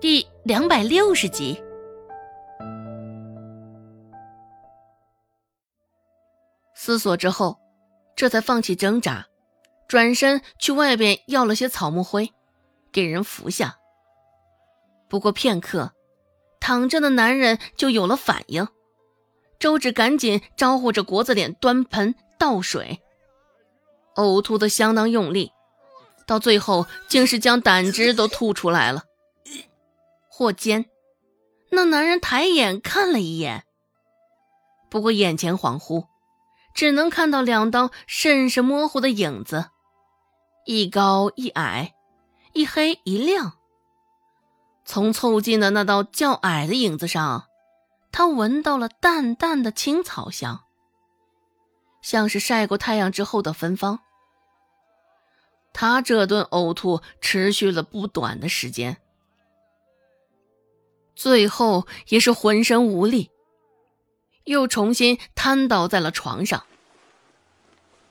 [0.00, 1.60] 第两百六十集。
[6.72, 7.58] 思索之后，
[8.14, 9.26] 这才放弃挣扎，
[9.88, 12.32] 转身去外边要了些草木灰，
[12.92, 13.76] 给人服下。
[15.08, 15.92] 不过片刻，
[16.60, 18.68] 躺着的男人就有了反应。
[19.58, 23.02] 周芷赶紧招呼着国字脸端盆倒水，
[24.14, 25.50] 呕吐的相当用力，
[26.24, 29.02] 到最后竟是将胆汁都吐出来了。
[30.38, 30.86] 或间，
[31.72, 33.64] 那男人抬眼看了一眼，
[34.88, 36.06] 不过眼前恍惚，
[36.72, 39.70] 只能看到两道甚是模糊的影子，
[40.64, 41.92] 一高一矮，
[42.52, 43.54] 一黑一亮。
[44.84, 47.48] 从凑近的那道较矮的影子上，
[48.12, 50.60] 他闻到了淡淡的青草香，
[52.00, 53.98] 像是晒过太阳之后的芬芳。
[55.72, 58.98] 他这顿呕吐持续了不短的时间。
[61.18, 63.32] 最后也是浑身无力，
[64.44, 66.62] 又重新瘫倒在了床上。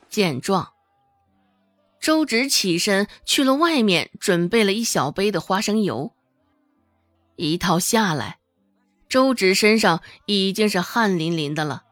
[0.09, 0.73] 见状，
[2.02, 6.11] 周芷起身去了外面，准备了一小杯的花生油。
[7.38, 8.39] 一套下来，
[9.08, 11.86] 周芷身上已经是汗淋淋的了，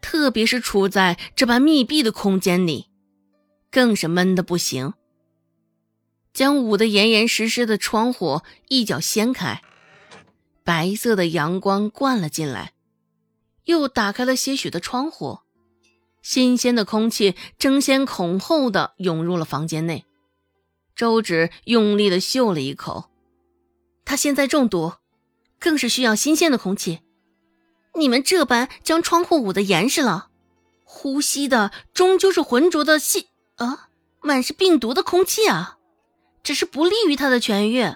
[0.00, 2.86] 特别是处在这般密闭的空间里，
[3.72, 4.94] 更是闷得不行。
[6.32, 9.62] 将捂得严严实实的窗户一脚掀开。
[10.66, 12.72] 白色的阳光灌了进来，
[13.66, 15.38] 又打开了些许的窗户，
[16.22, 20.04] 新鲜的空气争先恐后的涌入了房间内。
[20.96, 23.08] 周芷用力的嗅了一口，
[24.04, 24.94] 他现在中毒，
[25.60, 26.98] 更是需要新鲜的空气。
[27.94, 30.30] 你们这般将窗户捂得严实了，
[30.82, 33.88] 呼吸的终究是浑浊的细啊，
[34.20, 35.78] 满是病毒的空气啊，
[36.42, 37.94] 只是不利于他的痊愈。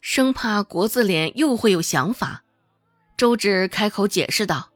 [0.00, 2.42] 生怕国字脸又会有想法，
[3.16, 4.70] 周芷开口解释道：“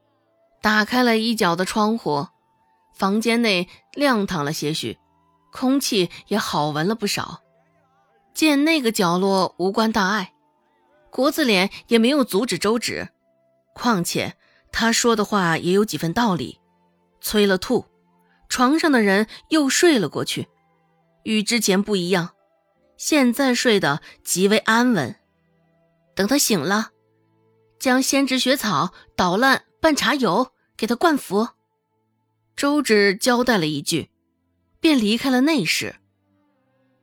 [0.61, 2.27] 打开了一角的窗户，
[2.93, 4.99] 房间内亮堂了些许，
[5.51, 7.41] 空气也好闻了不少。
[8.33, 10.33] 见那个角落无关大碍，
[11.09, 13.09] 国字脸也没有阻止周芷。
[13.73, 14.35] 况且
[14.71, 16.59] 他说的话也有几分道理。
[17.19, 17.85] 催了吐，
[18.47, 20.47] 床上的人又睡了过去，
[21.23, 22.29] 与之前不一样。”
[22.97, 25.15] 现在睡得极为安稳，
[26.15, 26.91] 等他醒了，
[27.79, 31.49] 将仙芝雪草捣烂拌茶油给他灌服。
[32.55, 34.09] 周芷交代了一句，
[34.79, 35.97] 便离开了内室。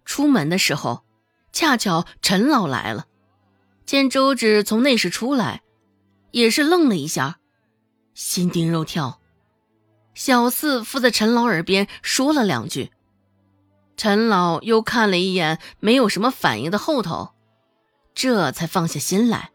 [0.05, 1.05] 出门的时候，
[1.53, 3.07] 恰巧陈老来了，
[3.85, 5.63] 见周芷从内室出来，
[6.31, 7.39] 也是愣了一下，
[8.15, 9.21] 心惊肉跳，
[10.15, 12.91] 小四附在陈老耳边说了两句。
[13.97, 17.35] 陈老又看了一眼没有什么反应的后头，
[18.15, 19.53] 这才放下心来。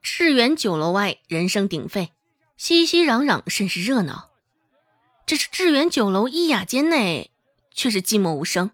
[0.00, 2.12] 致远酒楼外人声鼎沸，
[2.56, 4.30] 熙熙攘攘，甚是热闹。
[5.26, 7.30] 只是致远酒楼一雅间内
[7.70, 8.70] 却是寂寞无声。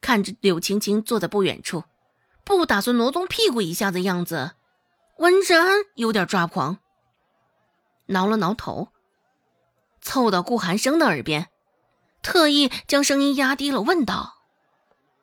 [0.00, 1.84] 看着柳青青坐在不远处，
[2.44, 4.52] 不打算挪动屁股一下的样子，
[5.18, 6.78] 温志安有点抓狂，
[8.06, 8.88] 挠了挠头，
[10.00, 11.48] 凑到顾寒生的耳边。
[12.22, 14.34] 特意将声音压低了，问道：“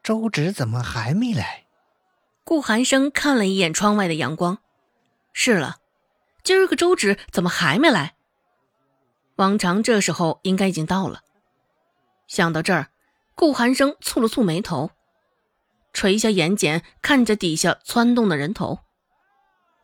[0.03, 1.65] 周芷怎么还没来？”
[2.43, 4.59] 顾寒生看了一眼窗外的阳光，
[5.33, 5.77] 是了，
[6.43, 8.15] 今儿个周芷怎么还没来？
[9.35, 11.21] 往常这时候应该已经到了。
[12.25, 12.87] 想到这儿，
[13.35, 14.91] 顾寒生蹙了蹙眉头，
[15.93, 18.79] 垂下眼睑，看着底下窜动的人头，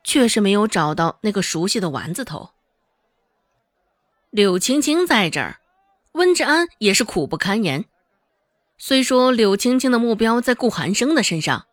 [0.04, 2.52] 却是没有找到那个熟悉的丸子头。
[4.30, 5.60] 柳青青在这儿。
[6.14, 7.86] 温志安也是苦不堪言。
[8.78, 11.68] 虽说柳青青的目标在顾寒生的身上，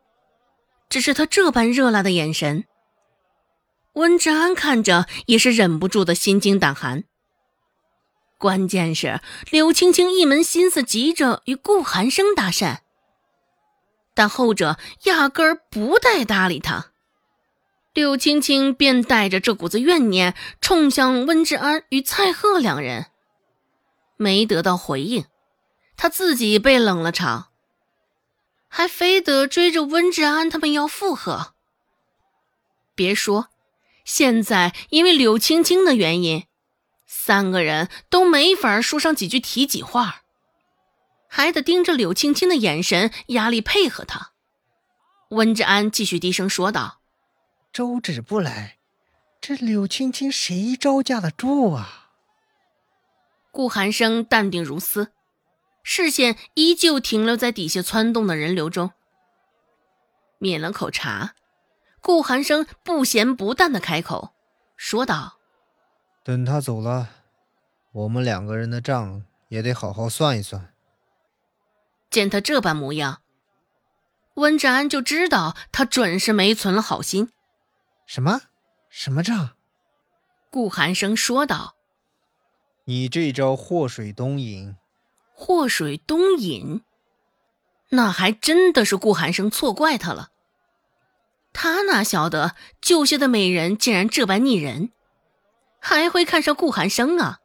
[0.88, 2.64] 只是他这般热辣的眼神，
[3.94, 7.04] 温志安看着也是忍不住的心惊胆寒。
[8.38, 9.20] 关键是
[9.50, 12.78] 柳青青一门心思急着与顾寒生搭讪，
[14.14, 16.92] 但后者压根儿不带搭理他，
[17.92, 23.09] 柳青青便带着这股子怨念冲向温志安与蔡贺两人。
[24.20, 25.24] 没得到回应，
[25.96, 27.52] 他自己被冷了场，
[28.68, 31.54] 还非得追着温志安他们要附和。
[32.94, 33.48] 别说，
[34.04, 36.44] 现在因为柳青青的原因，
[37.06, 40.20] 三个人都没法说上几句体己话，
[41.26, 44.32] 还得盯着柳青青的眼神，压力配合他。
[45.30, 47.00] 温志安继续低声说道
[47.72, 48.76] ：“周芷不来，
[49.40, 52.08] 这柳青青谁招架得住啊？”
[53.50, 55.12] 顾寒生淡定如斯，
[55.82, 58.92] 视线依旧停留在底下窜动的人流中，
[60.38, 61.34] 抿了口茶，
[62.00, 64.30] 顾寒生不咸不淡的开口
[64.76, 65.38] 说道
[66.22, 67.08] ：“等他走了，
[67.92, 70.72] 我们两个人的账也得好好算一算。”
[72.08, 73.20] 见他这般模样，
[74.34, 77.30] 温志安就知道他准是没存了好心。
[78.06, 78.40] 什么？
[78.88, 79.50] 什么账？
[80.50, 81.76] 顾寒生说道
[82.84, 84.76] ：“你这招祸水东引。”
[85.32, 86.82] 祸水东引，
[87.88, 90.28] 那还真的是顾寒生错怪他了。
[91.52, 94.90] 他哪晓得救下的美人竟然这般逆人，
[95.80, 97.38] 还会看上顾寒生啊？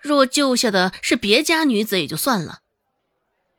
[0.00, 2.58] 若救下的是别家女子也就算了，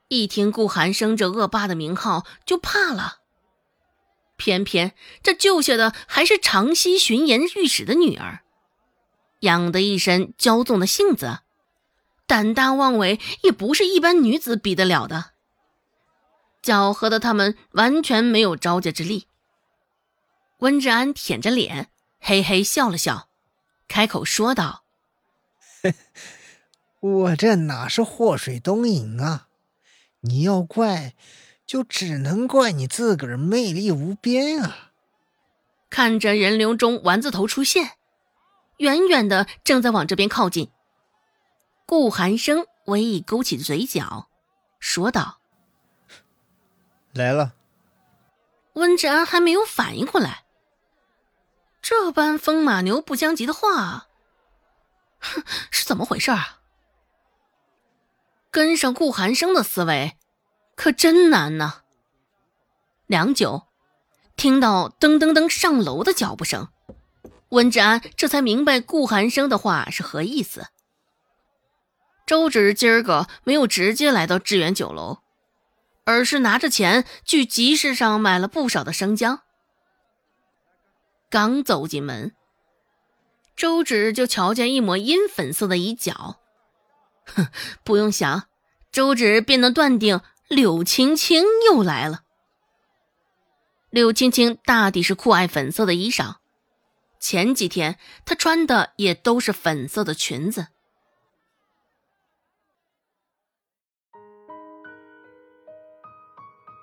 [0.10, 3.22] 一听顾寒生这恶霸的名号就怕了。
[4.36, 4.94] 偏偏
[5.24, 8.42] 这救下的还是长溪巡盐御史的女儿，
[9.42, 11.40] 养的一身骄纵的性子，
[12.26, 15.32] 胆大妄为也不是一般女子比得了的。
[16.62, 19.28] 搅和的他们完全没有招架之力。
[20.60, 21.90] 温志安舔着脸，
[22.20, 23.30] 嘿嘿笑了笑，
[23.88, 24.84] 开口说道
[27.00, 29.48] ：“我这哪是祸水东引啊？
[30.22, 31.14] 你要怪。”
[31.68, 34.92] 就只能怪你自个儿魅力无边啊！
[35.90, 37.94] 看着人流中丸子头出现，
[38.78, 40.72] 远远的正在往这边靠近。
[41.86, 44.28] 顾寒生微一勾起嘴角，
[44.80, 45.40] 说道
[47.14, 47.54] ：“来了。”
[48.74, 50.44] 温志安还没有反应过来，
[51.82, 54.08] 这般风马牛不相及的话，
[55.20, 56.60] 哼，是怎么回事啊？
[58.52, 60.18] 跟上顾寒生的思维。
[60.76, 61.84] 可真难呐！
[63.08, 63.68] 良久，
[64.36, 66.68] 听到噔噔噔上楼的脚步声，
[67.56, 70.68] 温志安这才明白顾寒生的话是何意思。
[72.28, 75.20] 周芷今儿个没有直接来到致远酒楼，
[76.04, 79.42] 而是拿着钱去集市上买了不少的生姜。
[81.30, 82.34] 刚走进门，
[83.56, 86.40] 周芷就瞧见一抹阴粉色的衣角，
[87.26, 87.48] 哼，
[87.84, 88.48] 不用想，
[88.92, 90.22] 周芷便能断定。
[90.48, 92.22] 柳青青又来了。
[93.90, 96.36] 柳青青大抵是酷爱粉色的衣裳，
[97.28, 100.68] 前几天她穿的也都是粉色的裙子。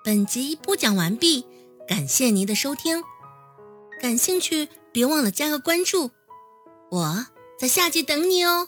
[0.03, 1.47] 本集播讲完毕，
[1.87, 3.01] 感谢您的收听。
[4.01, 6.11] 感兴趣，别忘了加个关注，
[6.91, 8.67] 我在下集等你哦。